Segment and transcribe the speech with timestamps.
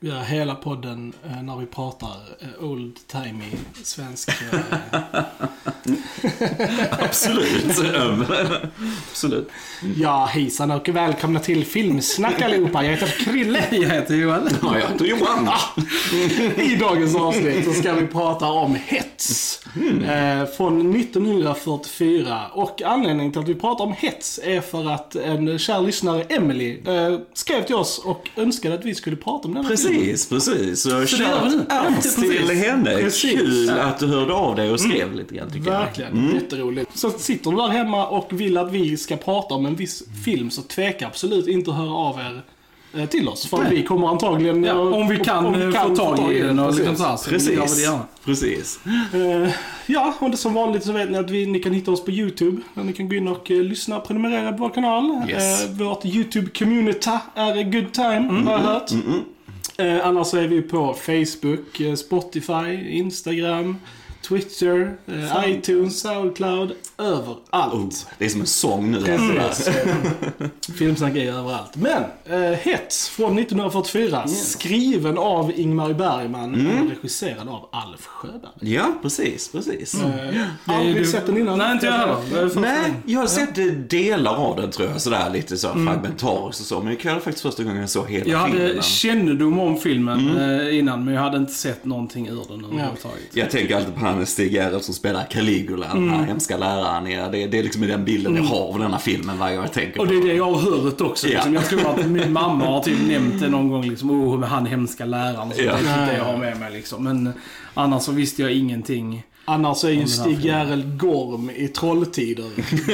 [0.00, 3.50] göra hela podden eh, när vi pratar eh, old timey
[3.82, 4.28] svensk.
[4.52, 4.60] Eh,
[6.90, 7.64] Absolut.
[9.10, 9.48] Absolut.
[9.96, 12.84] ja, hejsan och välkomna till Filmsnack allihopa.
[12.84, 13.64] Jag heter Krille.
[13.70, 14.48] Jag heter Johan.
[14.62, 15.48] Ja, jag heter Johan.
[16.56, 19.49] I dagens avsnitt så ska vi prata om hets.
[19.76, 22.40] Eh, från 1944.
[22.54, 26.78] Och anledningen till att vi pratar om hets är för att en kär lyssnare, Emily,
[26.86, 30.00] eh, skrev till oss och önskade att vi skulle prata om den här filmen.
[30.00, 30.82] Precis, precis.
[30.82, 31.58] Så det gör vi shout nu.
[31.58, 32.66] out Ja, till precis.
[32.66, 32.96] henne.
[32.96, 33.32] Precis.
[33.32, 36.98] Kul att du hörde av dig och skrev lite grann tycker Verkligen, jätteroligt.
[36.98, 40.50] Så sitter du där hemma och vill att vi ska prata om en viss film
[40.50, 42.42] så tveka absolut inte att höra av er
[43.10, 43.46] till oss.
[43.46, 44.64] För vi kommer antagligen...
[44.64, 47.16] Ja, om vi kan, om vi eh, få tag i den och liksom så här,
[47.16, 47.98] så Precis.
[48.24, 48.80] Precis.
[49.14, 49.50] Eh,
[49.86, 52.10] ja, och det som vanligt så vet ni att vi, ni kan hitta oss på
[52.10, 52.60] YouTube.
[52.74, 55.22] Där ni kan gå in och eh, lyssna och prenumerera på vår kanal.
[55.28, 55.64] Yes.
[55.64, 58.90] Eh, vårt YouTube-community är a good time, har jag hört.
[59.76, 63.76] Eh, annars så är vi på Facebook, eh, Spotify, Instagram,
[64.30, 67.48] Twitter, eh, iTunes, Soundcloud, överallt.
[67.52, 69.02] Oh, det är som en sång nu.
[69.02, 69.68] Precis.
[70.78, 71.76] Filmsnack är överallt.
[71.76, 74.26] Men, eh, Hets från 1944.
[74.28, 78.50] Skriven av Ingmar Bergman och regisserad av Alf Sjöberg.
[78.60, 79.94] Ja, precis, precis.
[80.02, 81.58] Eh, aldrig du- sett den innan.
[81.58, 82.60] Nej, inte jag heller.
[82.60, 86.80] Nej, jag har sett delar av den tror jag, sådär lite så fragmentariskt och så.
[86.80, 88.82] Men ikväll är faktiskt första gången jag såg hela Jag hade filmen.
[88.82, 93.18] kännedom om filmen eh, innan, men jag hade inte sett någonting ur den överhuvudtaget.
[93.32, 96.14] Jag tänker alltid på han Stig Gerhardt som spelar Caligula, den Mm.
[96.14, 97.10] här hemska läraren.
[97.10, 99.72] Ja, det, det är liksom den bilden jag har av denna filmen varje gång jag
[99.74, 101.26] tänker Och det är det jag har hört också.
[101.28, 101.32] Ja.
[101.34, 101.54] Liksom.
[101.54, 103.88] Jag tror att min mamma har typ nämnt det någon gång.
[103.90, 105.52] Liksom, oh, med han hemska läraren.
[105.54, 105.72] Så Ja.
[105.72, 106.72] Det är typ det jag har med mig.
[106.72, 107.04] Liksom.
[107.04, 107.32] Men
[107.74, 109.22] annars så visste jag ingenting.
[109.44, 110.40] Annars är ju Stig.
[110.44, 112.44] Gerald Gorm i Trolltider.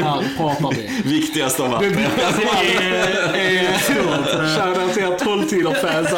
[0.03, 1.11] Här pratar vi.
[1.19, 1.83] Viktigaste av allt.
[1.83, 2.43] Det viktigaste
[3.37, 3.79] är.
[4.57, 6.11] Shoutout till er Trolltider-fans.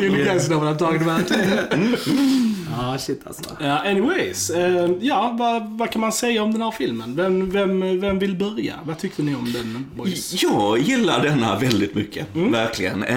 [0.00, 2.55] You guys know what I'm talking about.
[2.76, 3.42] Ja, shit alltså.
[3.60, 4.50] Ja, anyways.
[4.50, 7.16] eh, ja, vad, vad kan man säga om den här filmen?
[7.16, 8.74] Vem, vem, vem vill börja?
[8.84, 10.42] Vad tyckte ni om den, boys?
[10.42, 13.02] Jag gillar denna väldigt mycket, verkligen.
[13.02, 13.16] Eh,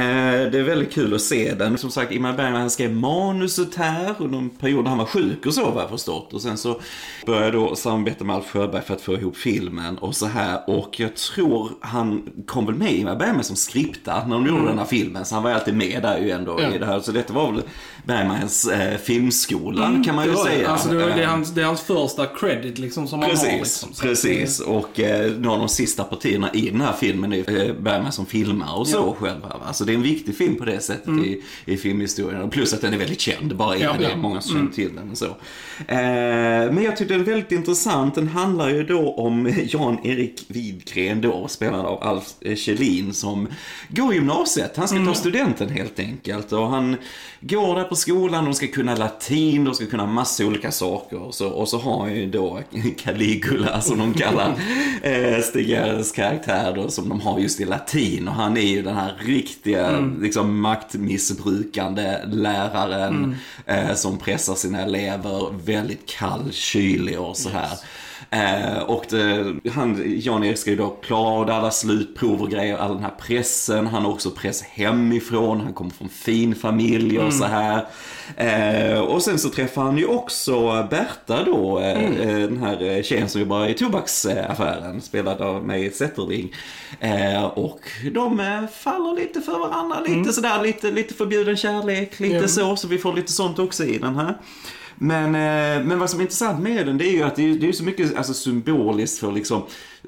[0.52, 1.78] det är väldigt kul att se den.
[1.78, 5.46] Som sagt, Ingmar Bergman han skrev manuset här under en period när han var sjuk
[5.46, 6.34] och så vad jag förstått.
[6.34, 6.81] Och sen så
[7.26, 10.70] började jag då samarbeta med Alf Sjöberg för att få ihop filmen och så här.
[10.70, 14.78] Och jag tror han kom väl med Ingmar Bergman som skripta när de gjorde den
[14.80, 15.26] här filmen.
[15.26, 16.76] Så han var alltid med där ju ändå Ja.
[16.76, 17.00] i det här.
[17.00, 17.62] Så detta var väl
[18.06, 19.48] Bergmans eh, filmskola
[20.05, 20.51] kan man ju Det var det.
[20.51, 20.69] säga.
[20.69, 23.35] Alltså, det, är Eh, hans, det är hans första credit liksom, som han har.
[23.35, 23.93] Precis, Liksom.
[23.93, 24.59] Så precis.
[24.59, 28.25] Och eh, några av de sista partierna i den här filmen är eh, Bergman som
[28.25, 29.47] filmar och så själva.
[29.47, 29.61] Va?
[29.65, 32.49] Alltså det är en viktig film på det sättet i, i filmhistorien.
[32.49, 34.15] Plus att den är väldigt känd, bara Ja, det ja.
[34.15, 35.25] många som känner till den och så.
[35.25, 38.16] Eh, men jag tyckte den är väldigt intressant.
[38.16, 43.47] Den handlar ju då om Jan-Erik Widgren då, spelad av Alf eh, Kjellin, som
[43.89, 44.77] går gymnasiet.
[44.77, 46.51] Han ska ta studenten helt enkelt.
[46.51, 46.95] Och han
[47.41, 51.22] går där på skolan, de ska kunna latin, de ska kunna massa olika saker.
[51.22, 52.61] Och så, och så har ju då
[52.97, 54.50] Caligula, som de kallar
[55.01, 55.77] eh, Stig
[56.16, 58.28] karaktär då, som de har just i latin.
[58.28, 63.35] Och han är ju den här riktiga liksom, maktmissbrukande läraren
[63.66, 67.69] eh, som pressar sina elever, väldigt kall, kylig och så här.
[68.31, 73.03] Eh, och det, han, Jan-Erik ska ju då klara alla slutprov och grejer, all den
[73.03, 73.88] här pressen.
[73.88, 77.85] Han har också press hemifrån, han kommer från fin familj och så här.
[78.38, 83.29] Eh, och sen så träffar han ju också Berta då, eh, eh, den här tjejen
[83.29, 86.53] som jobbar i tobaksaffären, spelad av mig Zetterling.
[87.00, 87.79] Eh, och
[88.13, 92.88] de eh, faller lite för varandra, lite sådär, lite, lite förbjuden kärlek, lite så, så
[92.88, 94.38] vi får lite sånt också i den här.
[94.95, 97.53] Men, eh, men vad som är intressant med den, det är ju att det är,
[97.53, 99.61] det är så mycket alltså, symboliskt för liksom,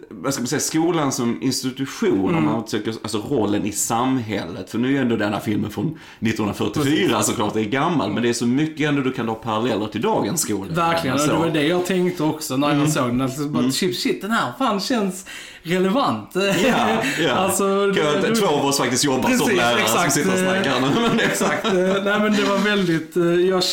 [0.10, 4.70] vad ska man säga, skolan som institution, om man söker alltså, rollen i samhället.
[4.70, 5.86] För nu är ju ändå denna filmen från
[6.20, 9.88] 1944 såklart, det är gammal, men det är så mycket ändå du kan dra paralleller
[9.88, 10.74] till dagens skola.
[10.74, 13.22] Verkligen, och det var det jag tänkte också när jag såg den.
[13.22, 15.26] Alltså, bara, shit, shit, den här fan känns
[15.64, 16.30] relevant.
[16.36, 17.32] Ja, ja.
[17.36, 20.14] alltså, Kan- det- Två av oss faktiskt jobbar som Precis, lärare exakt.
[20.14, 21.24] som sitter och snackar nu.
[21.24, 21.64] Exakt.
[22.04, 23.64] Nej men det var väldigt, eh, jag,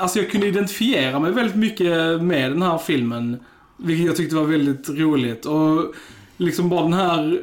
[0.00, 3.36] alltså jag kunde identifiera mig väldigt mycket med den här filmen.
[3.76, 5.46] Vilket jag tyckte var väldigt roligt.
[5.46, 5.94] Och
[6.36, 7.40] liksom bara den här,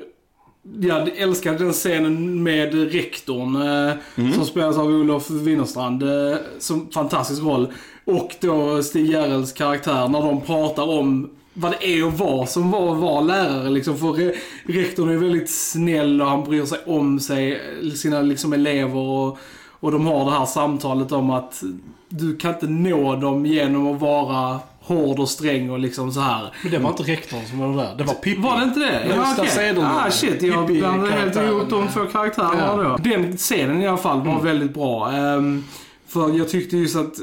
[0.79, 6.03] jag älskade den scenen med rektorn eh, som spelas av Olof Winnerstrand.
[6.03, 7.67] Eh, som fantastisk roll.
[8.05, 12.71] Och då Stig Gerrels karaktär när de pratar om vad det är att vara som
[12.71, 13.69] var, var lärare.
[13.69, 13.97] Liksom.
[13.97, 14.33] För re,
[14.65, 17.61] rektorn är väldigt snäll och han bryr sig om sig,
[17.95, 18.97] sina liksom, elever.
[18.97, 19.37] Och,
[19.79, 21.63] Och de har det här samtalet om att
[22.09, 26.53] du kan inte nå dem genom att vara hård och sträng och liksom så här.
[26.63, 27.95] Men det var inte rektorn som var där.
[27.97, 28.41] Det var Pippi.
[28.41, 29.07] Var det inte det?
[29.15, 29.47] Ja, okej.
[29.49, 29.87] Cederlund.
[29.87, 32.73] Ah, shit, jag blandade helt ihop de två karaktärerna Ja.
[32.73, 32.85] Mm.
[32.91, 32.97] då.
[32.97, 35.11] Den scenen i alla fall var väldigt bra.
[35.11, 35.63] Ehm,
[36.07, 37.13] för jag tyckte just att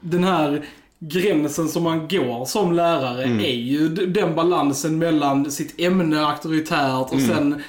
[0.00, 0.64] den här
[1.00, 3.40] gränsen som man går som lärare Mm.
[3.40, 7.28] är ju den balansen mellan sitt ämne auktoritärt och Mm.
[7.36, 7.62] sen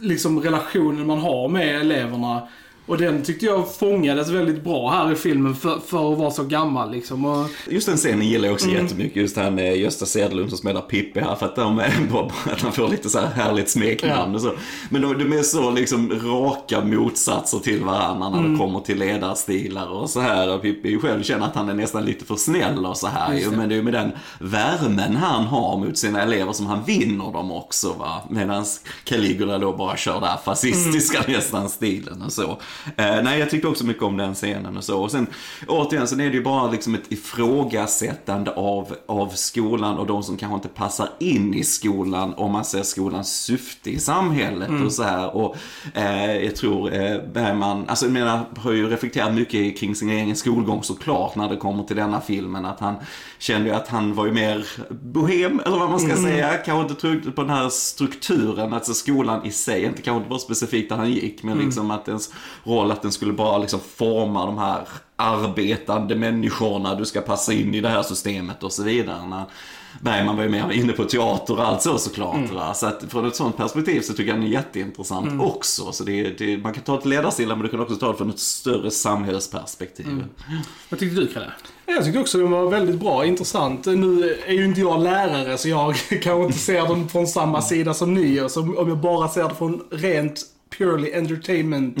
[0.00, 2.48] liksom relationen man har med eleverna.
[2.88, 6.44] Och den tyckte jag fångades väldigt bra här i filmen för, för att vara så
[6.44, 7.24] gammal liksom.
[7.24, 9.16] Och, Just den scenen gillar jag också jättemycket.
[9.16, 11.34] Just han Gösta Cederlund som spelar Pippi här.
[11.34, 14.52] För att de är bara, att han får lite så här härligt smeknamn och så.
[14.90, 19.88] Men de, de är så liksom raka motsatser till varandra när det kommer till ledarstilar
[19.88, 20.54] och så här.
[20.54, 23.50] Och Pippi själv känner att han är nästan lite för snäll och så här ju.
[23.50, 27.32] Men det är ju med den värmen han har mot sina elever som han vinner
[27.32, 28.22] dem också va.
[28.30, 28.64] Medan
[29.04, 32.58] Caligula då bara kör den här fascistiska nästan stilen och så.
[32.96, 35.02] Eh, nej, jag tyckte också mycket om den scenen och så.
[35.02, 35.26] Och sen
[35.66, 40.36] återigen, sen är det ju bara liksom ett ifrågasättande av, av skolan och de som
[40.36, 45.02] kanske inte passar in i skolan om man ser skolans syfte i samhället och så
[45.02, 45.36] här.
[45.36, 45.56] Och
[45.94, 50.36] eh, jag tror eh, Bergman, alltså jag menar, har ju reflekterat mycket kring sin egen
[50.36, 52.64] skolgång såklart när det kommer till denna filmen.
[52.64, 52.94] Att han
[53.38, 56.56] kände ju att han var ju mer bohem, eller vad man ska säga.
[56.56, 60.38] Kanske inte trodde på den här strukturen, alltså skolan i sig, inte kanske inte bara
[60.38, 62.30] specifikt där han gick, men liksom att ens
[62.68, 67.74] roll att den skulle bara liksom forma de här arbetande människorna, du ska passa in
[67.74, 69.44] i det här systemet och så vidare.
[70.00, 72.50] Bergman var ju mer inne på teater och allt så såklart.
[72.52, 72.74] Va?
[72.74, 75.92] Så att från ett sånt perspektiv så tycker jag den är jätteintressant också.
[75.92, 78.18] Så det, det, man kan ta det till ledarstilar men du kan också ta det
[78.18, 80.24] från ett större samhällsperspektiv.
[80.88, 81.52] vad tyckte du Kalle?
[81.86, 83.86] Jag tyckte också den var väldigt bra, intressant.
[83.86, 87.94] Nu är ju inte jag lärare så jag kanske inte ser den från samma sida
[87.94, 88.48] som ni gör.
[88.48, 90.44] Så om jag bara ser det från rent
[90.76, 91.98] purely entertainment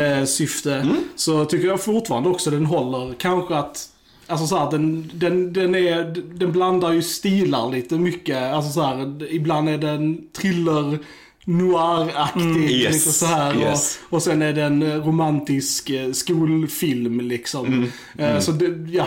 [0.00, 3.14] Eh, syfte så tycker jag fortfarande också den håller.
[3.18, 3.88] Kanske att
[4.30, 6.04] Alltså så här, den, den, den, är,
[6.38, 8.52] den blandar ju stilar lite mycket.
[8.52, 10.98] Alltså så här, ibland är den thriller
[11.48, 12.70] noir-aktig.
[12.70, 13.56] Yes, Lite så här.
[13.60, 13.98] yes.
[14.08, 17.66] Och, och sen är det en eh, romantisk eh, skolfilm liksom.
[17.66, 19.06] Mm, Eh, Så det, ja,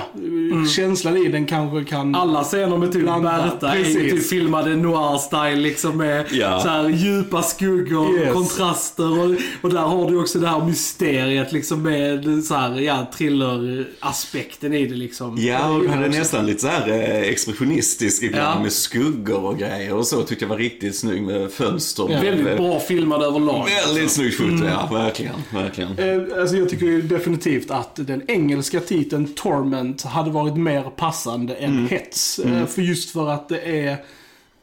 [0.75, 2.15] känslan i den kanske kan...
[2.15, 4.11] Alla scener med typ Blanda, Berta är precis.
[4.11, 6.59] typ filmade noir-style liksom med Ja.
[6.59, 8.33] så här djupa skuggor, Yes.
[8.33, 13.11] kontraster och, och där har du också det här mysteriet liksom med så här, ja,
[13.17, 15.35] thriller-aspekten i det liksom.
[15.39, 16.87] Ja, och den är är nästan lite så här
[17.23, 18.63] expressionistisk ibland Ja.
[18.63, 20.23] med skuggor och grejer och så.
[20.23, 22.07] Tyckte jag var riktigt snygg med fönster.
[22.07, 23.67] med- Väldigt bra filmad överlag.
[23.85, 24.89] Väldigt snyggt foto, ja.
[24.91, 25.99] Verkligen, verkligen.
[25.99, 31.53] Eh, Alltså jag tycker ju definitivt att den engelska titeln Torment hade varit mer passande
[31.55, 31.87] än Mm.
[31.87, 32.39] Hets.
[32.39, 33.97] Eh, För just för att det är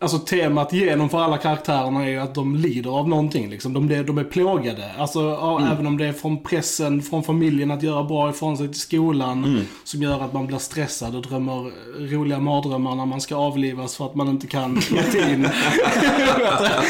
[0.01, 3.73] Alltså temat genom för alla karaktärerna är ju att de lider av någonting liksom.
[3.73, 4.85] De, de är plågade.
[4.99, 5.73] Alltså ja, Mm.
[5.73, 9.45] även om det är från pressen, från familjen att göra bra ifrån sig till skolan.
[9.45, 9.65] Mm.
[9.85, 11.71] Som gör att man blir stressad och drömmer
[12.13, 15.49] roliga mardrömmar när man ska avlivas för att man inte kan latin.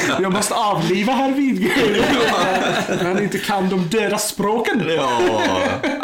[0.22, 2.04] Jag måste avliva herr Widgren.
[3.06, 4.82] Han inte kan de döda språken.
[4.96, 5.20] Ja,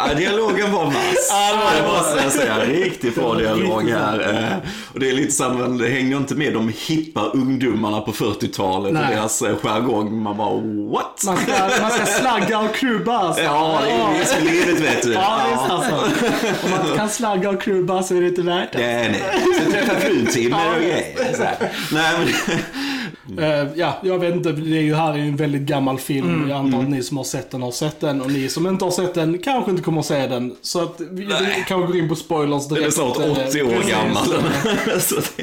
[0.07, 1.31] ja, dialogen var vass.
[1.77, 2.59] det måste jag säga.
[2.65, 4.33] Riktigt bra dialog här.
[4.33, 8.11] Eh, Och det är lite så att det hänger inte med de hippa ungdomarna på
[8.11, 10.23] 40-talet och deras eh, jargong.
[10.23, 10.55] Man bara
[10.91, 11.21] what?
[11.25, 13.43] Man ska, man ska slagga och krubba alltså.
[13.43, 15.13] Ja, det är det som är livet vet du.
[15.13, 15.95] Ja, visst alltså.
[16.65, 18.77] Om man inte kan slagga och krubba så är det inte värt det.
[18.79, 19.55] Nej, nej.
[19.65, 21.33] Så träffa frun till med och grejer.
[21.37, 21.57] Så här.
[21.91, 22.13] Nej,
[22.47, 22.59] men...
[23.37, 24.51] Eh, ja, jag vet inte.
[24.51, 26.49] Det är ju här är en väldigt gammal film.
[26.49, 28.21] Jag antar att ni som har sett den har sett den.
[28.21, 30.55] Och ni som inte har sett den kanske inte kommer att se den.
[30.61, 32.95] Så att vi, vi kanske går in på spoilers direkt.
[32.97, 33.91] Den är snart Eh, 80 år precis.
[33.91, 34.27] gammal.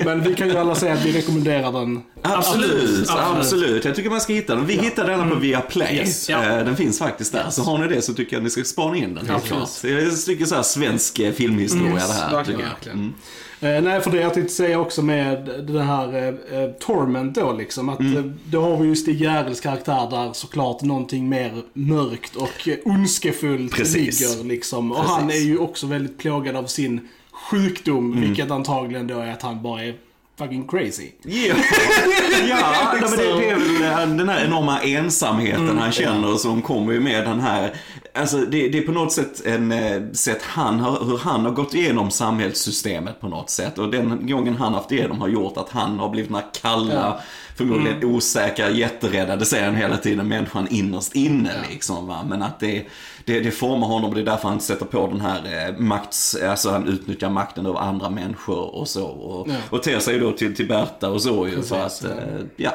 [0.18, 2.02] Men vi kan ju alla säga att vi rekommenderar den.
[2.22, 2.70] Absolut,
[3.10, 3.84] absolut, Absolut.
[3.84, 4.66] Jag tycker man ska hitta den.
[4.66, 5.96] Vi hittade den på Viaplay.
[5.96, 6.42] Yes, ja.
[6.44, 7.50] Eh, Den finns faktiskt där.
[7.50, 9.26] Så har ni det så tycker jag ni ska spana in den.
[9.26, 9.58] Helt Absolut.
[9.58, 9.70] klart.
[9.82, 12.32] Det är ett stycke så här svensk eh, filmhistoria det här.
[12.32, 12.68] verkligen, tycker jag.
[12.74, 12.98] verkligen.
[12.98, 13.12] Mm.
[13.62, 17.52] Eh, nej, för det jag tänkte säga också med den här eh, eh, Torment då
[17.52, 17.88] liksom.
[17.88, 18.16] Att Mm.
[18.16, 23.72] eh, då har vi ju Stig Järrels karaktär där såklart någonting mer mörkt och ondskefullt
[23.74, 24.20] Precis.
[24.20, 24.92] ligger liksom.
[24.92, 25.10] Och Precis.
[25.12, 25.22] Mm.
[25.22, 27.08] han är ju också väldigt plågad av sin
[27.50, 28.20] sjukdom.
[28.20, 29.94] Vilket antagligen då är att han bara är
[30.38, 31.10] fucking crazy.
[31.24, 31.54] Ja,
[32.48, 36.62] ja nej, men det, det är väl eh, den här enorma ensamheten han känner som
[36.62, 37.74] kommer ju med den här,
[38.14, 41.52] alltså det, det är på något sätt en eh, sätt han har, hur han har
[41.52, 45.68] gått igenom samhällssystemet på något sätt och den gången han haft igenom har gjort att
[45.70, 47.20] han har blivit den här kalla, Ja.
[47.56, 52.60] Förmodligen osäkra, jätterädda, det säger han hela tiden, människan innerst inne liksom va, men att
[52.60, 52.86] det,
[53.24, 56.34] det, det formar honom och det är därför han sätter på den här eh, makts,
[56.34, 59.06] alltså han utnyttjar makten över andra människor och så.
[59.06, 59.54] Och, Ja.
[59.70, 62.72] och ter sig då till, till Berta och så ju för Precis, att, eh, ja.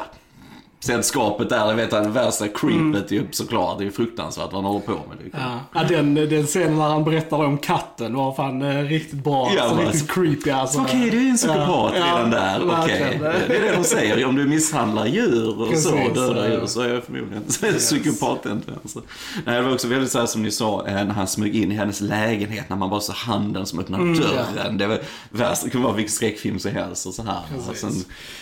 [0.79, 3.27] Sällskapet där, vet det värsta creepet mm.
[3.31, 5.17] såklart, det är fruktansvärt vad han håller på med.
[5.23, 5.41] Liksom.
[5.43, 9.51] Ja, ja den, den scenen när han berättar om katten var fan eh, riktigt bra.
[9.55, 10.81] Ja, alltså, riktigt creepy alltså.
[10.81, 12.83] Okej, okay, du är en psykopat ja, redan ja, där.
[12.83, 13.33] Okej, okay.
[13.47, 14.25] det är det de säger.
[14.25, 17.77] Om du misshandlar djur och Precis, så, dödar djur, så är jag förmodligen yes.
[17.77, 18.45] psykopat.
[18.45, 19.01] Alltså.
[19.45, 21.71] Nej, det var också väldigt så här som ni sa, eh, när han smög in
[21.71, 24.77] i hennes lägenhet, när man bara så handen som öppnar mm, dörren.
[24.77, 27.41] Det var värst, det kunde vara vilken skräckfilm som helst och så här.
[27.73, 27.91] Sen,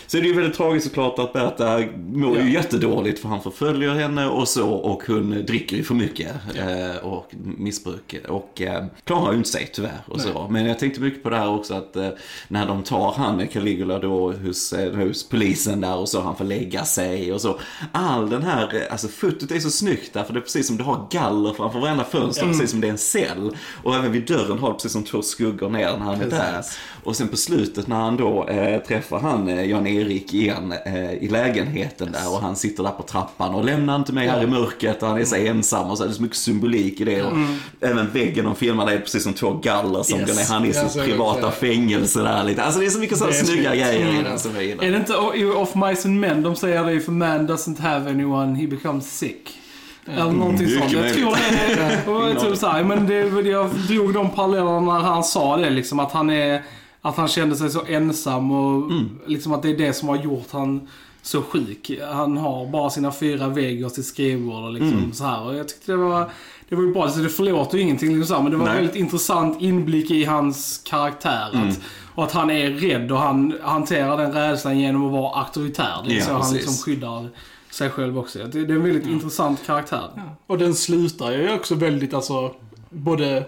[0.06, 1.82] så är det ju väldigt tragiskt såklart att Berta
[2.26, 6.32] mår ju jättedåligt för han förföljer henne och så och hon dricker ju för mycket
[6.54, 10.46] eh, och missbruk och eh, klarar ju inte sig tyvärr och så.
[10.50, 12.08] Men jag tänkte mycket på det här också att eh,
[12.48, 16.84] när de tar han Caligula då hos, hos polisen där och så han får lägga
[16.84, 17.60] sig och så.
[17.92, 20.84] All den här, alltså fotot är så snyggt där för det är precis som du
[20.84, 22.54] har galler framför varenda fönster, mm.
[22.54, 23.56] precis som det är en cell.
[23.82, 26.64] Och även vid dörren har det precis som två skuggor ner när han är där.
[27.04, 31.28] Och sen på slutet när han då eh, träffar han eh, Jan-Erik igen eh, i
[31.28, 35.02] lägenheten där och han sitter där på trappan och lämnar inte mig här i mörkret
[35.02, 37.22] och han är så ensam och så är det så mycket symbolik i det.
[37.22, 37.58] Och mm.
[37.80, 40.48] Även väggen de filmar är precis som två galler som yes.
[40.48, 42.62] går Han är i sitt privata fängelse där lite.
[42.62, 43.82] Alltså det är så mycket sådana snygga fint.
[43.82, 44.20] grejer mm.
[44.20, 44.84] i den som jag gillar.
[44.84, 48.10] Är det inte Off Mice and Men de säger det ju för man doesn't have
[48.10, 49.58] anyone, he becomes sick.
[50.06, 50.92] Eller mm, någonting sånt.
[50.92, 52.30] Jag tror det.
[52.30, 56.00] är typ så här, men det, jag drog de parallellerna när han sa det liksom
[56.00, 56.62] att han är
[57.02, 59.18] att han kände sig så ensam och mm.
[59.26, 60.88] liksom att det är det som har gjort han
[61.26, 61.90] så sjuk.
[62.12, 65.12] Han har bara sina fyra väggar till skrivbord och liksom mm.
[65.12, 65.42] så här.
[65.42, 66.30] Och jag tyckte det var,
[66.68, 67.10] det var ju bra.
[67.10, 70.10] Så det förlåter ju ingenting liksom så här, men det var en väldigt intressant inblick
[70.10, 71.50] i hans karaktär.
[71.54, 71.68] Mm.
[71.68, 71.80] Att,
[72.14, 76.04] och att han är rädd och han hanterar den rädslan genom att vara auktoritär.
[76.06, 76.44] Det är ja, så precis.
[76.44, 77.28] han liksom skyddar
[77.70, 78.38] sig själv också.
[78.38, 79.14] Det, är en väldigt mm.
[79.14, 80.10] intressant karaktär.
[80.16, 80.36] Ja.
[80.46, 82.54] Och den slutar ju också väldigt, alltså,
[82.90, 83.44] både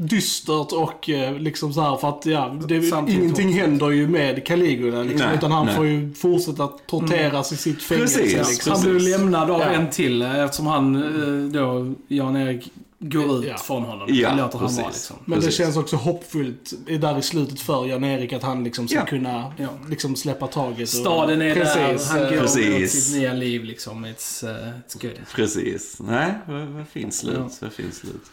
[0.00, 5.02] dystert och eh, liksom så här för att ja, det, ingenting händer ju med Caligula
[5.02, 5.76] liksom, nej, utan han nej.
[5.76, 7.54] får ju fortsätta torteras mm.
[7.54, 8.18] i sitt fängelse.
[8.18, 8.72] Precis, liksom.
[8.72, 9.66] Han blir lämnad av ja.
[9.66, 13.56] en till eh, eftersom han eh, då, Jan-Erik går ut ja.
[13.56, 14.08] från honom.
[14.10, 15.16] Ja, låter han vara liksom.
[15.24, 15.58] Men precis.
[15.58, 19.06] det känns också hoppfullt där i slutet för Jan-Erik att han liksom ska ja.
[19.06, 20.88] kunna ja, liksom släppa taget.
[20.88, 22.08] Staden är precis.
[22.08, 22.92] där, han går precis.
[22.92, 24.06] sitt nya liv liksom.
[24.06, 25.26] It's, uh, it's good.
[25.34, 25.96] Precis.
[26.00, 27.38] Nej, vad fint slut.
[27.60, 28.30] Vad fint slut.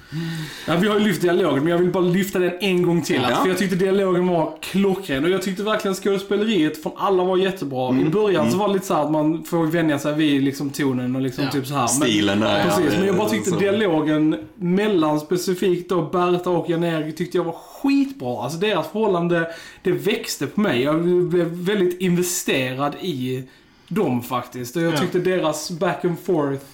[0.68, 3.22] Ja, vi har ju lyft dialogen, men jag vill bara lyfta den en gång till.
[3.30, 3.36] Ja.
[3.36, 5.24] För jag tyckte dialogen var klockren.
[5.24, 7.90] Och jag tyckte verkligen skådespeleriet från alla var jättebra.
[7.90, 8.08] Mm.
[8.08, 8.52] I början mm.
[8.52, 11.50] så var det lite så att man får vänja sig vid liksom tonen och liksom
[11.52, 11.88] typ så här.
[11.88, 12.64] Stilen där.
[12.64, 17.58] Precis, men jag bara tyckte dialogen mellan specifikt då Berta och Jan-Erik tyckte jag var
[17.82, 18.44] skitbra.
[18.44, 19.52] Alltså deras förhållande,
[19.84, 20.82] det växte på mig.
[20.82, 23.44] Jag blev väldigt investerad i
[23.88, 24.76] dem faktiskt.
[24.76, 25.24] Och jag tyckte ja.
[25.24, 26.66] deras back and forth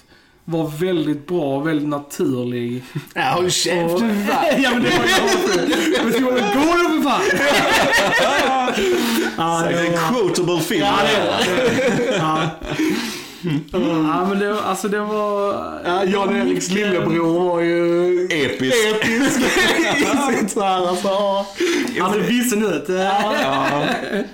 [0.44, 2.82] var väldigt bra och väldigt naturlig.
[3.14, 4.26] Ja, håll käften
[4.58, 5.06] Ja men det var
[5.94, 7.22] jag man gå då för fan?
[9.36, 9.84] ja, det var...
[9.84, 10.84] En quotable film.
[10.84, 12.50] Ja, det ja.
[13.44, 13.60] Mm.
[14.06, 15.52] Ja men det, alltså det var...
[15.84, 18.24] Ja, Jan-Eriks lillebror var ju...
[18.24, 18.76] Episk.
[18.86, 19.40] Episk
[19.96, 21.08] i sitt såhär alltså.
[22.00, 22.84] Alltså vissen ut.
[22.88, 23.34] Ja.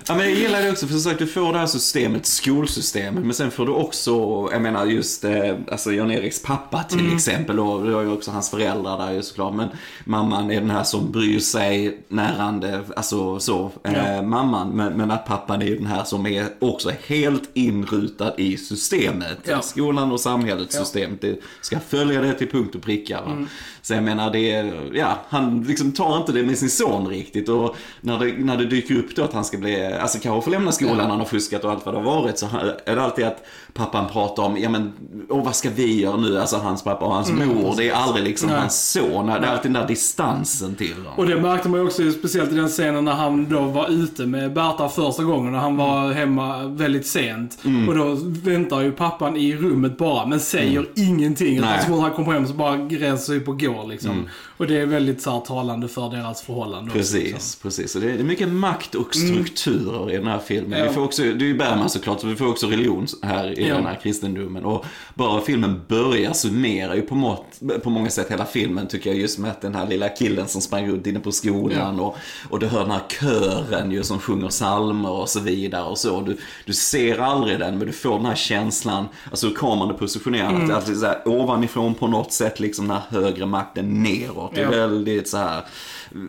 [0.07, 0.15] ja.
[0.15, 3.25] men jag gillar det också för som sagt du får det här systemet, skolsystemet.
[3.25, 4.13] Men sen får du också,
[4.53, 7.17] jag menar just eh, alltså Jan-Eriks pappa till mm.
[7.17, 7.61] exempel.
[7.61, 9.55] Och du har ju också hans föräldrar där ju såklart.
[9.55, 9.69] Men
[10.05, 13.71] mamman är den här som bryr sig närande, alltså så.
[13.85, 14.23] Eh, ja.
[14.23, 14.71] mamman.
[14.71, 19.00] Men, men att pappan är ju den här som är också helt inrutad i systemet
[19.01, 19.39] systemet.
[19.45, 19.63] Ja.
[19.63, 20.85] Skolan och samhällets ja.
[20.85, 21.19] system.
[21.21, 23.19] Det ska följa det till punkt och pricka.
[23.19, 23.49] Mm.
[23.83, 27.49] Så jag menar, det är, ja, han liksom tar inte det med sin son riktigt.
[27.49, 30.51] Och när det, när det dyker upp då att han ska bli, alltså kanske få
[30.51, 31.07] lämna skolan, ja.
[31.07, 32.39] han har fuskat och allt vad det har varit.
[32.39, 32.47] Så
[32.87, 34.93] är det alltid att pappan pratar om, ja men,
[35.29, 36.39] åh, vad ska vi göra nu?
[36.39, 37.49] Alltså hans pappa och hans mm.
[37.49, 37.75] mor.
[37.77, 38.59] Det är aldrig liksom Nej.
[38.59, 39.27] hans son.
[39.27, 41.13] Det är alltid den där distansen till dem.
[41.17, 44.27] Och det märkte man ju också speciellt i den scenen när han då var ute
[44.27, 45.53] med Berta första gången.
[45.53, 46.17] När han var mm.
[46.17, 47.59] hemma väldigt sent.
[47.65, 47.89] Mm.
[47.89, 50.91] Och då väntar ju pappan i rummet bara, men säger mm.
[50.95, 51.59] ingenting.
[51.59, 54.11] Utan så fort han kommer hem så bara reser sig upp och går liksom.
[54.11, 54.29] Mm.
[54.61, 56.91] Och det är väldigt så här, talande för deras förhållande.
[56.91, 57.61] Precis, också, liksom.
[57.63, 57.95] precis.
[57.95, 60.11] Och det är mycket makt och strukturer mm.
[60.11, 60.79] i den här filmen.
[60.79, 60.85] Ja.
[60.85, 63.69] Vi får också, det är ju Bergman såklart, så vi får också religion här i
[63.69, 63.75] ja.
[63.75, 64.65] den här kristendomen.
[64.65, 69.19] Och bara filmen börjar summerar ju på, mått, på många sätt hela filmen tycker jag.
[69.19, 72.05] Just med att den här lilla killen som sprang runt inne på skolan ja.
[72.05, 72.17] och,
[72.51, 76.21] och du hör den här kören ju som sjunger psalmer och så vidare och så.
[76.21, 79.95] Du, du ser aldrig den men du får den här känslan alltså hur kameran är
[79.95, 84.50] positionerad, att så här, ovanifrån på något sätt, liksom den här högre makten neråt.
[84.55, 84.71] Det är Ja.
[84.71, 85.63] väldigt så här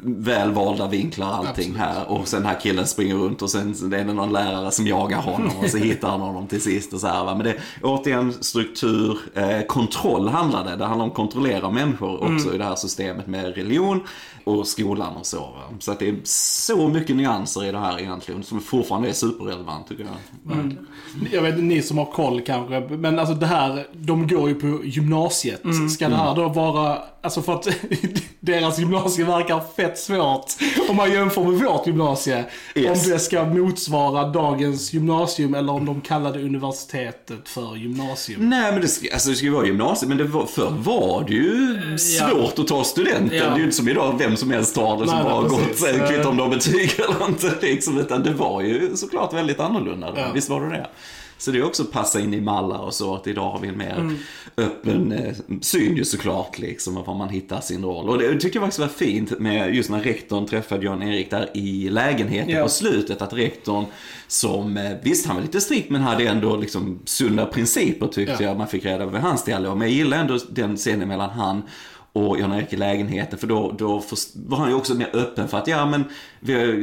[0.04, 2.12] välvalda vinklar allting här.
[2.12, 5.18] Och sen den här killen springer runt och sen är det någon lärare som jagar
[5.18, 7.24] honom och så hittar han honom till sist och så här.
[7.24, 7.36] Va?
[7.36, 10.76] Men det är återigen struktur, eh, kontroll handlar det.
[10.76, 14.02] Det handlar om att kontrollera människor också i det här systemet med religion
[14.44, 15.40] och skolan och så.
[15.40, 15.64] Va?
[15.80, 19.88] Så att det är så mycket nyanser i det här egentligen som fortfarande är superrelevant
[19.88, 20.76] tycker jag.
[21.32, 24.86] Jag vet ni som har koll kanske, men alltså det här, de går ju på
[24.86, 25.62] gymnasiet.
[25.92, 27.68] Ska det här då vara, alltså för att
[28.40, 30.46] deras gymnasie verkar fett svårt
[30.90, 32.46] om man jämför med vårt gymnasie.
[32.76, 33.06] Yes.
[33.06, 38.50] Om det ska motsvara dagens gymnasium eller om de kallade universitetet för gymnasium.
[38.50, 41.24] Nej men det ska, alltså det ska ju vara gymnasiet, men det var, förr var
[41.28, 43.38] det ju svårt att ta studenten.
[43.38, 43.44] Ja.
[43.44, 45.26] Det är ju inte som idag, vem som helst tar det som Nej,
[45.82, 47.52] nej, gått, kvittar om du har betyg eller inte.
[47.62, 50.14] Liksom, utan det var ju såklart väldigt annorlunda.
[50.16, 50.32] Ja.
[50.34, 50.88] Visst var det det?
[51.42, 53.68] Så det är också att passa in i mallar och så, att idag har vi
[53.68, 54.18] en mer Mm.
[54.58, 58.10] öppen eh, syn ju såklart, liksom, var man hittar sin roll.
[58.10, 61.90] Och det tycker jag faktiskt var fint med just när rektorn träffade Jan-Erik där i
[61.90, 62.64] lägenheten Ja.
[62.64, 63.86] på slutet, att rektorn
[64.28, 68.50] som, eh, visst han var lite strikt men hade ändå liksom sunda principer tyckte Ja.
[68.50, 69.78] jag man fick reda på hans dialog.
[69.78, 71.62] Men jag gillar ändå den scenen mellan han
[72.14, 74.04] och Jan-Erik i lägenheten för då, då
[74.36, 76.04] var han ju också mer öppen för att ja men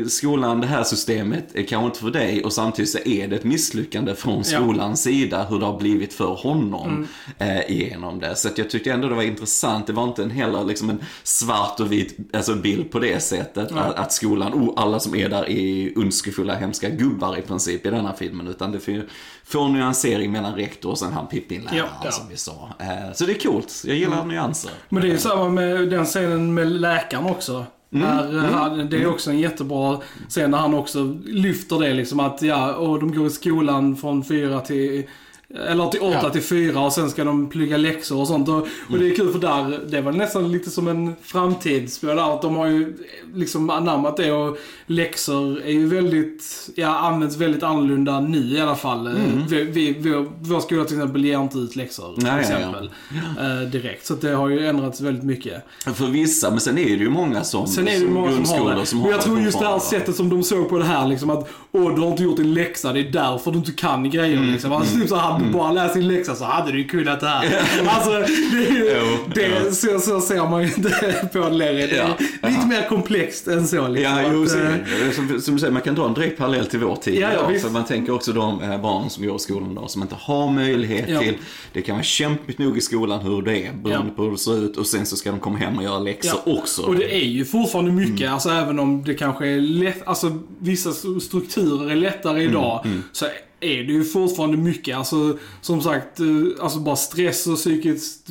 [0.08, 3.44] skolan, det här systemet är kanske inte för dig och samtidigt så är det ett
[3.44, 7.06] misslyckande från skolans sida hur det har blivit för honom
[7.38, 8.36] eh, genom det.
[8.36, 11.80] Så jag tyckte ändå det var intressant, det var inte en heller liksom en svart
[11.80, 15.50] och vit alltså bild på det sättet att, att skolan, oh, alla som är där
[15.50, 19.06] är ondskefulla, hemska gubbar i princip i denna filmen utan det får,
[19.44, 22.10] får en nyansering mellan rektor och sen han Pippin-läraren Ja, ja.
[22.10, 22.68] som vi sa.
[22.78, 24.70] Eh, så det är coolt, jag gillar nyanser.
[24.88, 27.66] Men det är ju samma med den scenen med läkaren också.
[27.92, 32.42] Här, här, det är också en jättebra scen när han också lyfter det liksom att
[32.42, 35.08] ja, och de går i skolan från fyra till
[35.54, 36.30] eller till åtta Ja.
[36.30, 38.48] till fyra och sen ska de plugga läxor och sånt.
[38.48, 38.56] Och,
[38.90, 42.34] och det är kul för där, det var nästan lite som en framtidsspel där.
[42.34, 42.96] Att de har ju
[43.34, 48.74] liksom anammat det och läxor är ju väldigt, ja används väldigt annorlunda nu i alla
[48.76, 49.10] fall.
[49.48, 52.56] Vi, vi, vi, vår skola till exempel ger inte ut läxor till Nej, ja, ja.
[52.58, 52.90] exempel.
[53.38, 54.06] Eh, direkt.
[54.06, 55.62] Så det har ju ändrats väldigt mycket.
[55.94, 58.34] För vissa, men sen är det ju många som, Sen är det ju många som
[58.36, 58.86] har grundskolor det.
[58.86, 61.06] som Men jag har tror just det här sättet som de såg på det här
[61.08, 64.10] liksom att Åh, du har inte gjort din läxa, det är därför du inte kan
[64.10, 64.52] grejer Mm.
[64.52, 64.72] liksom.
[64.72, 67.26] Alltså typ så hade du bara läst din läxa så hade du ju kunnat det
[67.28, 67.60] här.
[67.86, 71.86] alltså, det är ju, Jo, det, så, så ser man ju inte på längre.
[71.86, 72.48] Det är Ja.
[72.48, 74.12] lite mer komplext än så liksom.
[74.16, 76.78] Ja, jo, att, eh, som, som du säger, man kan dra en direkt parallell till
[76.80, 77.58] vår tid Ja, ja.
[77.60, 80.50] För man tänker också de eh, barn som går i skolan idag som inte har
[80.52, 81.20] möjlighet Ja.
[81.20, 81.34] till,
[81.72, 84.14] det kan vara kämpigt nog i skolan hur det är, beroende Ja.
[84.16, 86.40] på hur det ser ut och sen så ska de komma hem och göra läxor
[86.46, 86.52] Ja.
[86.52, 86.82] också.
[86.82, 88.32] Och det är ju fortfarande mycket, Mm.
[88.34, 93.26] alltså även om det kanske är lätt, alltså vissa strukturer är lättare Mm, idag, så
[93.60, 96.26] är det ju fortfarande mycket, alltså som sagt, eh,
[96.60, 98.26] alltså bara stress och psykiskt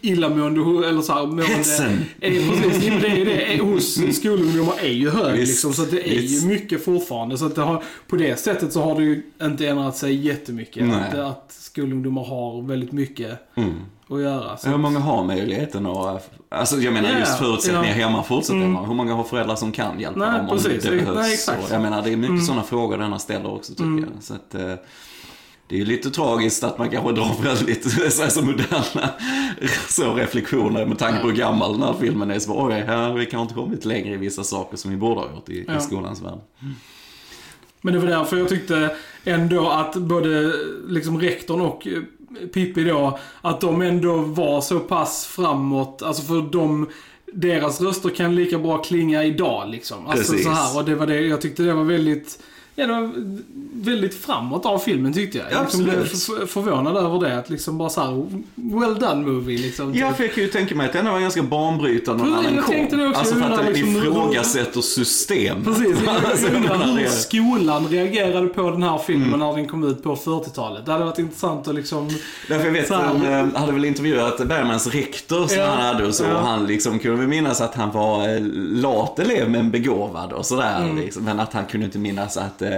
[0.00, 1.42] illamående, eller så här, mående.
[1.44, 2.04] Hetsen.
[2.20, 5.72] Är, precis, ja, men det är det, är, hos skolungdomar är ju hög Visst, liksom,
[5.72, 6.44] så att det är visst.
[6.44, 7.38] ju mycket fortfarande.
[7.38, 10.86] Så att det har, på det sättet så har det ju inte ändrat sig jättemycket.
[10.86, 11.00] Nej.
[11.00, 13.74] Att, att skolungdomar har väldigt mycket Mm.
[14.10, 14.56] Att göra.
[14.56, 14.68] Så.
[14.68, 18.06] Hur många har möjligheten att, alltså jag menar just förutsättningar ja.
[18.06, 18.84] hemma fortsätter Mm.
[18.84, 20.82] Hur många har föräldrar som kan hjälpa Nej, dem om precis.
[20.82, 21.32] det Nej, behövs?
[21.32, 21.58] exakt.
[21.58, 21.64] Mm.
[21.64, 24.22] Och jag menar det är mycket sådana frågor denna ställer också tycker jag.
[24.22, 24.74] Så att, eh,
[25.68, 29.10] det är ju lite tragiskt att man kanske drar väldigt så, här, så moderna
[29.88, 32.38] så, reflektioner med tanke på hur gammal den här filmen är.
[32.38, 35.30] Så, oj, här vi kanske inte kommit längre i vissa saker som vi borde ha
[35.34, 35.76] gjort i, Ja.
[35.76, 36.38] i skolans värld.
[37.82, 40.52] Men det var därför jag tyckte ändå att både
[40.88, 41.86] liksom rektorn och
[42.52, 46.88] Pippi då, att de ändå var så pass framåt, alltså för de
[47.32, 50.06] deras röster kan lika bra klinga idag liksom.
[50.06, 50.46] Alltså Precis.
[50.46, 52.38] så här, och det var det, jag tyckte det var väldigt,
[52.80, 53.12] ja det var
[53.74, 55.46] väldigt framåt av filmen tyckte jag.
[55.50, 56.04] Ja, Jag liksom blev
[56.46, 59.94] förvånad över det, att liksom bara så här, well done movie liksom.
[59.94, 62.74] Ja, för jag kan ju tänka mig att den var ganska banbrytande när den kom.
[62.74, 63.20] tänkte det också.
[63.20, 65.64] Alltså för att den liksom ifrågasätter system.
[65.64, 69.38] Precis, Alltså, jag undrar menar hur skolan reagerade på den här filmen Mm.
[69.40, 70.86] när den kom ut på 40-talet.
[70.86, 72.08] Det hade varit intressant att liksom...
[72.48, 73.02] Därför jag vet, Så här.
[73.02, 73.22] han
[73.54, 76.24] eh, hade väl intervjuat Bergmans rektor som Ja, han hade och så.
[76.24, 76.34] ja.
[76.38, 78.40] Och han liksom kunde väl minnas att han var eh,
[78.82, 80.82] lat elev men begåvad och sådär.
[80.82, 80.96] Mm.
[80.96, 81.24] Liksom.
[81.24, 82.69] Men att han kunde inte minnas att eh,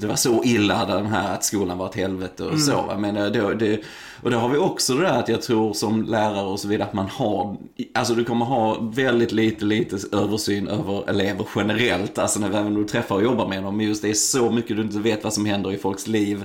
[0.00, 2.60] det var så illa den här att skolan var ett helvete och Mm.
[2.60, 2.72] så.
[2.82, 2.98] va.
[2.98, 3.80] Men, eh, det, det,
[4.22, 6.88] och det har vi också det där att jag tror som lärare och så vidare
[6.88, 7.56] att man har
[7.94, 12.18] alltså du kommer ha väldigt lite, lite översyn över elever generellt.
[12.18, 13.76] Alltså när även du träffar och jobbar med dem.
[13.76, 16.44] Men just det är så mycket du inte vet vad som händer i folks liv.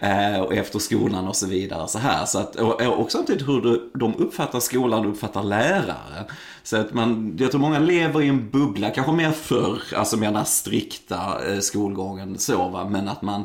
[0.00, 1.88] Eh, och efter skolan och så vidare.
[1.88, 2.24] Så här.
[2.24, 6.24] Så att, och, och samtidigt hur du, de uppfattar skolan och uppfattar lärare.
[6.66, 10.28] Så att man, jag tror många lever i en bubbla, kanske mer förr, alltså med
[10.28, 11.16] den här strikta
[11.52, 12.88] eh, skolgången så va.
[12.90, 13.44] Men att man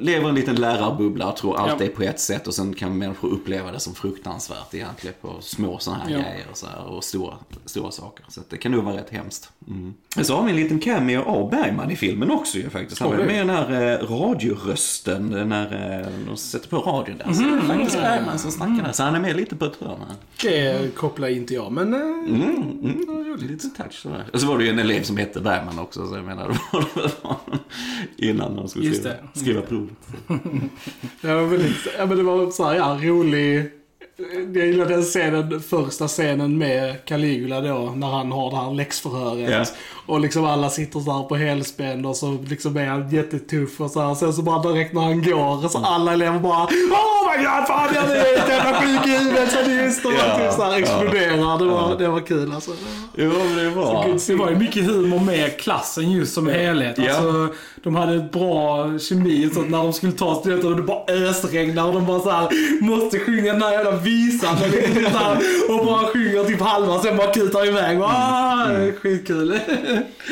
[0.00, 1.86] lever i en liten lärarbubbla och tror allt Ja.
[1.86, 5.78] är på ett sätt och sen kan människor uppleva det som fruktansvärt egentligen på små
[5.78, 6.16] sådana här Ja.
[6.18, 8.24] grejer och, så här, och stora, stora saker.
[8.28, 9.50] Så det kan nog vara rätt hemskt.
[9.68, 9.94] Mm.
[10.22, 13.00] Så har vi en liten cameo av Bergman i filmen också ju faktiskt.
[13.00, 17.32] Han var med den här eh, radiorösten när eh, de sätter på radion där.
[17.32, 18.92] Så det är faktiskt Bergman som snackar där.
[18.92, 20.16] Så han är med lite på ett hörn här.
[20.42, 21.94] Det kopplar inte jag, men...
[21.94, 24.24] eh, Mm, mm, lite touch sådär.
[24.32, 27.10] Och så var det ju en elev som hette Bergman också, så jag menar, det
[27.22, 29.96] var det innan de skulle skriva, skriva provet.
[31.20, 33.70] Det var väldigt, ja men det var så här, ja, rolig.
[34.54, 39.50] Jag gillar den scenen, första scenen med Caligula då, när han har det här läxförhöret.
[39.50, 39.64] Ja.
[40.06, 43.90] Och liksom alla sitter så här på helspänn och så liksom är han jättetuff och
[43.90, 44.14] så här.
[44.14, 48.10] Sen så bara direkt när han går, så alla elever bara Oh my god, Fabian
[48.10, 50.04] är ett jävla sjuk i huvudet, sadist!
[50.04, 50.78] Och Ja, typ så här ja.
[50.78, 51.58] exploderar.
[51.58, 52.70] Det var, det var kul alltså.
[53.16, 54.26] Jo, men det var...
[54.26, 56.94] Det var ju mycket humor med klassen just som helhet.
[56.98, 57.04] Ja.
[57.08, 57.48] Alltså,
[57.82, 61.04] de hade ett bra kemi så att när de skulle ta studenter och det bara
[61.14, 62.48] ösregnar och de bara så här
[62.82, 64.54] måste sjunga den här jävla visan.
[64.54, 65.02] Och, liksom
[65.68, 68.00] så och bara sjunger typ halva sen bara kutar iväg.
[68.02, 68.66] Ah,
[69.02, 69.58] Skitkul.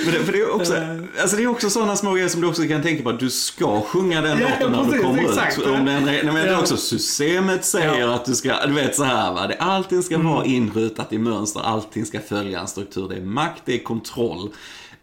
[0.04, 0.74] Men det, för det är också,
[1.20, 3.30] alltså det är också sådana små grejer som du också kan tänka på att du
[3.30, 5.58] ska sjunga den Ja, låten när du kommer exakt.
[5.58, 5.66] ut.
[5.66, 6.58] Om den, nej, men det är Ja.
[6.58, 8.14] också systemet säger Ja.
[8.14, 9.46] att du ska, du vet så här va.
[9.46, 13.08] Det, allting ska vara inrutat i mönster, allting ska följa en struktur.
[13.08, 14.50] Det är makt, det är kontroll.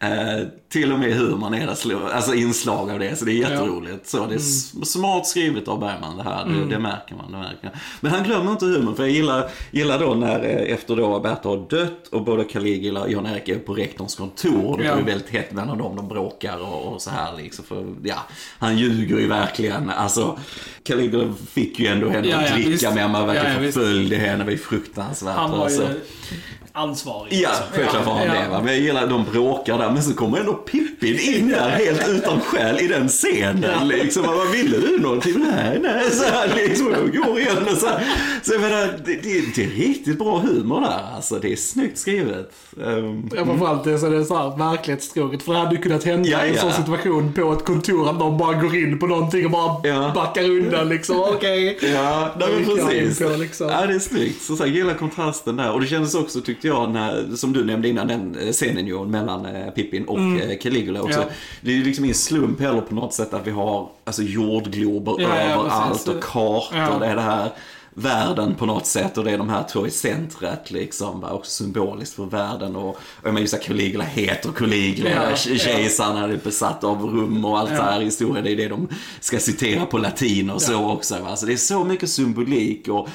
[0.02, 3.50] Eh, till och med humorn är det, slå- alltså inslag av det, så det är
[3.50, 4.08] jätteroligt.
[4.10, 7.32] Så det är s- smart skrivet av Bergman det här, det, det märker man.
[7.32, 7.72] Det märker man.
[8.02, 11.50] Men han glömmer inte humorn, för jag gillar, gillar då när, eh, efter då Berta
[11.50, 14.92] har dött och både Caligula och Jan-Erik är på rektorns kontor, då Ja.
[14.92, 17.66] är det väldigt hett mellan dem, de bråkar och, och så här liksom.
[17.66, 18.18] För, ja,
[18.60, 19.90] han ljuger ju verkligen.
[19.90, 20.40] Alltså,
[20.84, 22.94] Caligula fick ju ändå henne Ja, att ja, dricka visst.
[22.94, 25.36] med, man verkligen Ja, ja, förföljde henne, det var ju fruktansvärt.
[25.36, 25.82] Han var alltså.
[25.84, 26.00] ju
[26.80, 27.34] ansvarig.
[27.34, 27.66] Ja, liksom.
[27.72, 28.34] självklart var han Ja.
[28.34, 28.50] det.
[28.50, 28.62] Va?
[28.64, 32.08] Men jag gillar att de bråkar där, men så kommer ändå Pippin in där helt
[32.10, 33.88] utan skäl i den scenen.
[33.88, 34.24] Liksom.
[34.24, 35.34] Vad ville du någonting?
[35.56, 36.88] Nej, nej, så här liksom.
[36.88, 38.04] Och går igen och så här.
[38.44, 41.16] Så jag menar, det, det, det är riktigt bra humor där.
[41.16, 42.52] Alltså, det är snyggt skrivet.
[42.78, 45.44] Um, Ja, framförallt det, så det är så här verklighetstroget.
[45.44, 48.20] För det hade ju kunnat hända Ja, i en sån situation på ett kontor att
[48.20, 50.12] de bara går in på någonting och bara Ja.
[50.16, 51.20] backar undan liksom.
[51.20, 51.78] Okej.
[51.82, 53.20] Ja, nej, men jag precis.
[53.20, 53.68] på, liksom.
[53.70, 54.42] Ja, det är snyggt.
[54.44, 55.72] Så, så här, gillar kontrasten där.
[55.72, 59.06] Och det kändes också, tyckte jag, när, som du nämnde innan, den eh, scenen ju
[59.06, 60.58] mellan eh, Pippin och mm.
[60.58, 61.20] Caligula också.
[61.20, 61.26] Ja.
[61.62, 65.16] Det är ju liksom ingen slump heller på något sätt att vi har alltså, jordglober
[65.20, 66.78] Ja, ja, överallt och kartor.
[66.80, 67.00] Ja.
[67.00, 67.50] Det är det här
[67.94, 71.24] världen på något sätt och det är de här två i centret liksom.
[71.24, 75.10] Också symboliskt för världen och, och jag menar just att Caligula heter Caligula.
[75.10, 77.78] Ja, Ja, Kejsaren är besatt av rum och allt Ja.
[77.78, 78.44] det här i historien.
[78.44, 78.88] Det är det de
[79.20, 81.20] ska citera på latin och så också.
[81.24, 81.36] Va?
[81.36, 83.10] Så det är så mycket symbolik och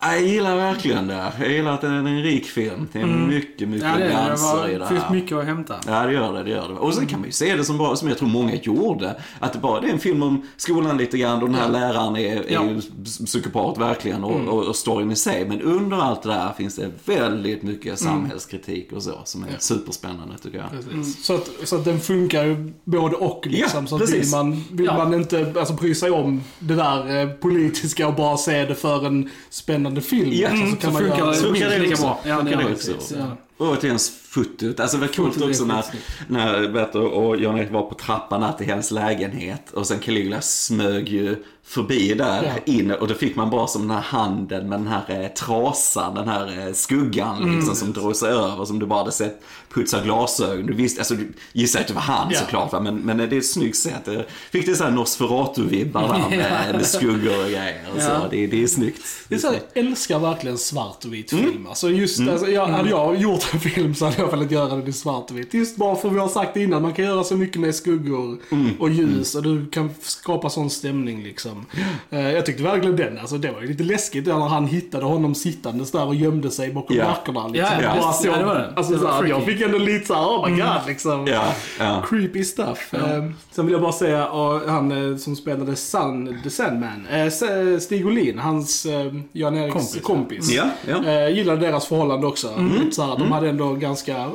[0.00, 1.32] jag gillar verkligen det.
[1.40, 2.88] Jag gillar att det är en rik film.
[2.92, 4.72] Det är mycket, mycket Ja, det, är det.
[4.74, 5.10] i det finns här.
[5.14, 5.74] mycket att hämta.
[5.86, 6.42] Ja, det gör det.
[6.42, 6.74] det, gör det.
[6.74, 9.16] Och sen kan man ju se det som, bara, som jag tror många gjorde.
[9.40, 12.16] Att det bara det är en film om skolan lite grann och den här läraren
[12.16, 12.64] är, är Ja.
[12.64, 12.80] ju
[13.26, 15.48] psykopat verkligen och, och, och storyn i sig.
[15.48, 20.34] Men under allt det där finns det väldigt mycket samhällskritik och så som är superspännande
[20.42, 20.70] tycker jag.
[20.70, 21.24] Precis.
[21.24, 23.80] Så, att, så att den funkar ju både och liksom.
[23.84, 24.32] Ja, så att vill precis.
[24.32, 24.96] man, vill Ja.
[24.96, 29.06] man inte alltså, bry sig om det där eh, politiska och bara se det för
[29.06, 30.30] en spännande film.
[30.32, 31.60] Ja, liksom, mm, så kan så man funkar göra det.
[31.60, 32.02] Kan det lika också.
[32.04, 32.20] bra.
[32.24, 32.92] Ja, kan det också.
[32.92, 33.36] precis, ja.
[33.60, 33.98] Och återigen
[34.30, 34.80] fotot.
[34.80, 35.84] Alltså det var coolt också när,
[36.28, 39.70] när Berta och Jan-Erik var på trappan här till hennes lägenhet.
[39.72, 42.72] Och sen Caligula smög ju förbi där Ja.
[42.72, 46.14] in och då fick man bara som den här handen med den här eh, trasan,
[46.14, 47.56] den här eh, skuggan Mm.
[47.56, 49.42] liksom som drog sig över som du bara hade sett
[49.74, 50.66] putsa glasögon.
[50.66, 52.40] Du visste, alltså du gissade att det var han Ja.
[52.40, 52.80] såklart va?
[52.80, 54.04] men, men det är ett snyggt sätt.
[54.04, 57.80] Det Fick det såhär Nosferatu-vibbar där med, med skuggor och grejer.
[57.96, 58.26] och Så Ja.
[58.30, 59.02] det, det är snyggt.
[59.28, 61.66] Det är så, här, jag älskar verkligen svart och vit film.
[61.66, 64.92] Alltså just, alltså, jag, hade jag gjort film så hade jag velat göra den i
[64.92, 65.54] svart och vitt.
[65.54, 68.38] Just bara för vi har sagt det innan, man kan göra så mycket med skuggor
[68.78, 71.66] och ljus och du kan skapa sån stämning liksom.
[72.10, 75.34] Eh, jag tyckte verkligen den, alltså det var ju lite läskigt när han hittade honom
[75.34, 77.04] sittandes där och gömde sig bakom Ja.
[77.04, 77.48] backarna.
[77.48, 77.74] Liksom.
[77.76, 78.22] Ja, ja, Bara visst.
[78.22, 78.72] så, Ja, det var det.
[78.76, 81.26] Alltså, Det var jag fick ändå lite såhär, oh my god liksom.
[81.26, 82.02] Ja, ja.
[82.08, 82.94] Creepy stuff.
[82.94, 84.28] Eh, sen vill jag bara säga,
[84.66, 90.50] han eh, som spelade Sun, The Sandman, eh, Stig Olin, hans eh, Jan-Eriks Kompis, kompis.
[90.52, 90.64] Ja,
[91.04, 91.28] ja.
[91.28, 92.48] Gillade deras förhållande också.
[92.80, 94.30] Lite så här, De hade ändå ganska, eh,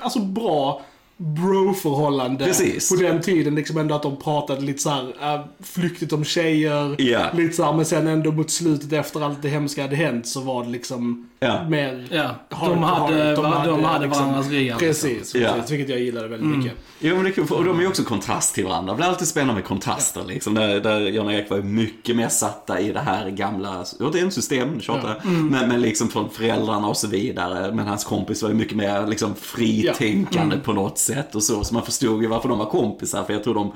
[0.00, 0.82] alltså bra
[1.20, 2.44] bro-förhållande.
[2.44, 2.90] Precis.
[2.90, 6.94] På den tiden liksom ändå att de pratade lite så här äh, flyktigt om tjejer.
[6.98, 7.20] Ja.
[7.34, 10.40] Lite så här, men sen ändå mot slutet efter allt det hemska hade hänt så
[10.40, 11.68] var det liksom Ja.
[11.68, 12.06] mer...
[12.10, 14.76] Ja, Har- de hade, har- de de hade, hade liksom- varandras ryggar.
[14.76, 15.52] Precis, Ja.
[15.54, 15.70] precis.
[15.70, 16.72] Vilket jag gillade väldigt mycket.
[17.00, 18.92] Jo, men det är och de är ju också kontrast till varandra.
[18.92, 20.24] Det blir alltid spännande med kontraster.
[20.28, 24.80] Liksom, där, där Jan-Erik var ju mycket mer satta i det här gamla, återigen system,
[24.80, 25.32] tjatar jag.
[25.32, 27.74] men, men liksom från föräldrarna och så vidare.
[27.74, 31.64] Men hans kompis var ju mycket mer liksom, fritänkande på något sätt och så.
[31.64, 33.72] Så man förstod ju varför de var kompisar, för jag tror de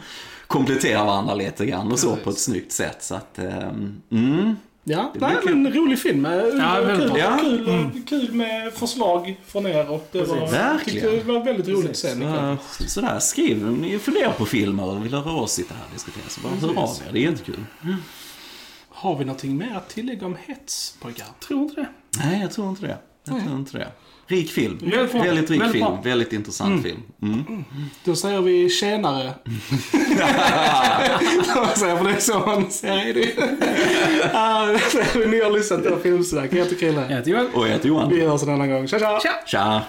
[0.47, 2.25] kompletterar varandra lite grann och så Precis.
[2.25, 3.03] på ett snyggt sätt.
[3.03, 4.57] Så att, ehm, mm.
[4.87, 6.25] Ja, Det nej, men rolig film.
[6.25, 6.43] Ja,
[6.87, 7.13] kul.
[7.19, 7.39] Ja.
[7.41, 10.79] kul, kul med förslag från er och det var, Verkligen.
[11.03, 12.15] tyckte det var väldigt roligt att se.
[12.15, 12.57] Mikael.
[12.71, 16.25] Så, sådär, skriv, ni funderar på filmer och vill höra oss sitta här och diskutera.
[16.29, 17.65] Så bara hör av er, det är jättekul.
[18.89, 21.27] Har vi någonting mer att tillägga om hets, pojkar?
[21.49, 21.89] Tror inte det.
[22.19, 22.99] Nej, jag tror inte det.
[23.25, 23.89] Jag tror inte det.
[24.27, 24.79] Rik film.
[24.83, 25.15] Väldigt.
[25.15, 25.85] Väldigt rik Väldigt film.
[25.85, 26.01] bra.
[26.05, 26.99] Väldigt intressant film.
[27.23, 27.65] Mm.
[28.05, 28.69] Då säger vi
[31.89, 34.31] jag, för det är så man säger det.
[34.35, 34.67] Ah,
[35.27, 36.53] ni har lyssnat på Filmsnack.
[36.53, 37.07] Jag heter Chrille.
[37.09, 37.47] Jag heter Joel.
[37.55, 38.11] Och jag heter Johan.
[38.11, 38.89] Vi hörs en annan gång.
[38.89, 39.21] Tja, tja!
[39.23, 39.33] Tja!
[39.47, 39.83] Tja!